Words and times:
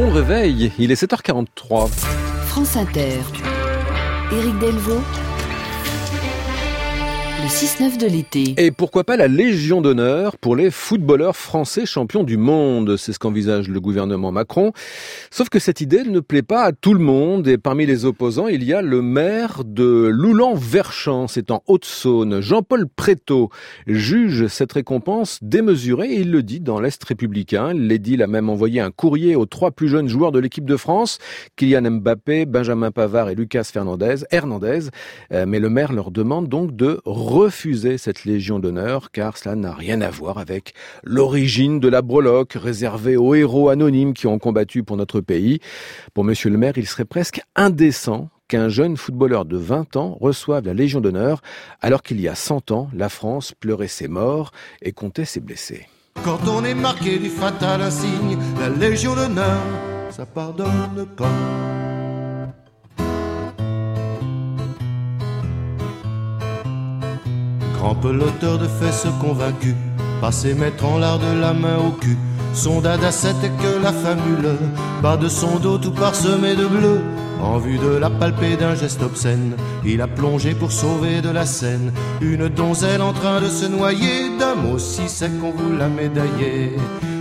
Bon 0.00 0.12
réveil, 0.12 0.70
il 0.78 0.92
est 0.92 1.02
7h43. 1.02 1.88
France 2.46 2.76
Inter. 2.76 3.18
Éric 4.30 4.56
Delvaux. 4.60 5.02
Le 7.48 7.50
6-9 7.50 7.96
de 7.96 8.06
l'été. 8.06 8.54
Et 8.58 8.70
pourquoi 8.70 9.04
pas 9.04 9.16
la 9.16 9.26
Légion 9.26 9.80
d'honneur 9.80 10.36
pour 10.36 10.54
les 10.54 10.70
footballeurs 10.70 11.34
français 11.34 11.86
champions 11.86 12.22
du 12.22 12.36
monde? 12.36 12.98
C'est 12.98 13.14
ce 13.14 13.18
qu'envisage 13.18 13.70
le 13.70 13.80
gouvernement 13.80 14.32
Macron. 14.32 14.72
Sauf 15.30 15.48
que 15.48 15.58
cette 15.58 15.80
idée 15.80 16.02
ne 16.02 16.20
plaît 16.20 16.42
pas 16.42 16.64
à 16.64 16.72
tout 16.72 16.92
le 16.92 17.00
monde 17.00 17.48
et 17.48 17.56
parmi 17.56 17.86
les 17.86 18.04
opposants, 18.04 18.48
il 18.48 18.64
y 18.64 18.74
a 18.74 18.82
le 18.82 19.00
maire 19.00 19.62
de 19.64 20.10
Loulan-Verchamp, 20.12 21.26
c'est 21.26 21.50
en 21.50 21.62
Haute-Saône. 21.66 22.42
Jean-Paul 22.42 22.86
Préto 22.86 23.48
juge 23.86 24.48
cette 24.48 24.74
récompense 24.74 25.38
démesurée 25.40 26.16
il 26.16 26.30
le 26.30 26.42
dit 26.42 26.60
dans 26.60 26.80
l'Est 26.80 27.02
républicain. 27.02 27.72
L'édile 27.72 28.22
a 28.22 28.26
même 28.26 28.50
envoyé 28.50 28.82
un 28.82 28.90
courrier 28.90 29.36
aux 29.36 29.46
trois 29.46 29.70
plus 29.70 29.88
jeunes 29.88 30.08
joueurs 30.08 30.32
de 30.32 30.38
l'équipe 30.38 30.66
de 30.66 30.76
France, 30.76 31.18
Kylian 31.56 31.92
Mbappé, 31.92 32.44
Benjamin 32.44 32.90
Pavard 32.90 33.30
et 33.30 33.34
Lucas 33.34 33.64
Fernandez, 33.72 34.16
Hernandez. 34.32 34.90
Euh, 35.32 35.46
mais 35.48 35.60
le 35.60 35.70
maire 35.70 35.94
leur 35.94 36.10
demande 36.10 36.48
donc 36.48 36.76
de 36.76 37.00
refuser 37.38 37.98
cette 37.98 38.24
Légion 38.24 38.58
d'honneur 38.58 39.12
car 39.12 39.38
cela 39.38 39.54
n'a 39.54 39.72
rien 39.72 40.00
à 40.00 40.10
voir 40.10 40.38
avec 40.38 40.74
l'origine 41.04 41.78
de 41.78 41.86
la 41.86 42.02
breloque 42.02 42.54
réservée 42.54 43.16
aux 43.16 43.32
héros 43.36 43.68
anonymes 43.68 44.12
qui 44.12 44.26
ont 44.26 44.40
combattu 44.40 44.82
pour 44.82 44.96
notre 44.96 45.20
pays. 45.20 45.60
Pour 46.14 46.24
monsieur 46.24 46.50
le 46.50 46.58
maire, 46.58 46.76
il 46.76 46.88
serait 46.88 47.04
presque 47.04 47.40
indécent 47.54 48.28
qu'un 48.48 48.68
jeune 48.68 48.96
footballeur 48.96 49.44
de 49.44 49.56
20 49.56 49.94
ans 49.94 50.18
reçoive 50.20 50.64
la 50.64 50.74
Légion 50.74 51.00
d'honneur 51.00 51.40
alors 51.80 52.02
qu'il 52.02 52.20
y 52.20 52.26
a 52.26 52.34
100 52.34 52.72
ans, 52.72 52.90
la 52.92 53.08
France 53.08 53.52
pleurait 53.52 53.86
ses 53.86 54.08
morts 54.08 54.50
et 54.82 54.90
comptait 54.90 55.24
ses 55.24 55.40
blessés. 55.40 55.86
Quand 56.24 56.40
on 56.48 56.64
est 56.64 56.74
marqué 56.74 57.18
du 57.18 57.28
fatal 57.28 57.82
insigne, 57.82 58.36
la 58.58 58.68
Légion 58.68 59.14
d'honneur, 59.14 59.62
ça 60.10 60.26
pardonne. 60.26 61.06
Grand 67.78 67.94
peloteur 67.94 68.58
de 68.58 68.66
fesses 68.66 69.06
convaincu, 69.20 69.74
passé 70.20 70.54
mettre 70.54 70.84
en 70.84 70.98
l'art 70.98 71.18
de 71.18 71.40
la 71.40 71.52
main 71.52 71.78
au 71.78 71.92
cul. 71.92 72.16
Son 72.54 72.80
dada 72.80 73.12
c'était 73.12 73.50
que 73.50 73.82
la 73.82 73.92
famule, 73.92 74.56
bas 75.02 75.16
de 75.16 75.28
son 75.28 75.58
dos 75.58 75.78
tout 75.78 75.92
parsemé 75.92 76.56
de 76.56 76.66
bleu. 76.66 77.00
En 77.40 77.58
vue 77.58 77.78
de 77.78 77.96
la 77.96 78.10
palpée 78.10 78.56
d'un 78.56 78.74
geste 78.74 79.02
obscène, 79.02 79.54
il 79.84 80.00
a 80.00 80.08
plongé 80.08 80.54
pour 80.54 80.72
sauver 80.72 81.20
de 81.20 81.30
la 81.30 81.46
scène 81.46 81.92
une 82.20 82.48
donzelle 82.48 83.00
en 83.00 83.12
train 83.12 83.40
de 83.40 83.48
se 83.48 83.66
noyer. 83.66 84.36
D'un 84.40 84.56
mot 84.56 84.78
si 84.78 85.08
sec 85.08 85.30
qu'on 85.40 85.52
vous 85.52 85.76
l'a 85.76 85.88
médaillé. 85.88 86.76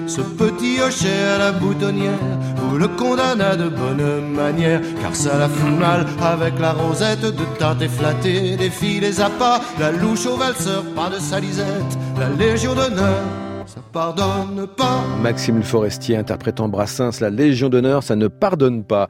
Ce 0.08 0.22
petit 0.22 0.80
hochet 0.82 1.24
à 1.36 1.38
la 1.38 1.52
boutonnière 1.52 2.18
vous 2.56 2.78
le 2.78 2.88
condamna 2.88 3.56
de 3.56 3.70
bonne 3.70 4.34
manière, 4.34 4.82
car 5.02 5.16
ça 5.16 5.38
la 5.38 5.50
fout 5.50 5.78
mal 5.78 6.06
avec 6.22 6.60
la 6.60 6.72
rosette 6.72 7.22
de 7.22 7.58
teinte 7.60 7.88
flattée, 7.88 8.56
des 8.56 8.70
filles, 8.70 9.00
les 9.00 9.20
appâts, 9.22 9.60
la 9.80 9.92
louche 9.92 10.26
au 10.26 10.38
valseur, 10.38 10.84
pas 10.96 11.10
de 11.10 11.20
salisette, 11.20 11.98
la 12.20 12.30
légion 12.30 12.74
d'honneur. 12.74 13.24
Ça 13.68 13.82
pardonne 13.92 14.66
pas. 14.78 15.04
Maxime 15.22 15.62
Forestier 15.62 16.16
interprétant 16.16 16.70
Brassens, 16.70 17.20
la 17.20 17.30
Légion 17.30 17.68
d'honneur, 17.68 18.02
ça 18.02 18.16
ne 18.16 18.30
pardonne 18.30 18.86
pas. 18.86 19.06